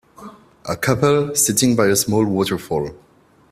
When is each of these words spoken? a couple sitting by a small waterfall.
a 0.65 0.75
couple 0.75 1.35
sitting 1.35 1.75
by 1.75 1.85
a 1.85 1.95
small 1.95 2.25
waterfall. 2.25 2.89